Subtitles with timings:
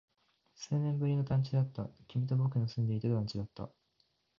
[0.55, 1.87] 数年ぶりの団地だった。
[2.07, 3.69] 君と僕の住んでいた団地だった。